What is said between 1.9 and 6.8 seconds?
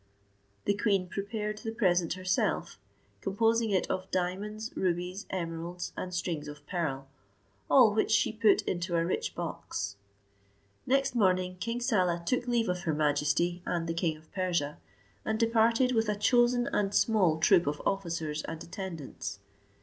herself, composing it of diamonds, rubies, emeralds, and strings of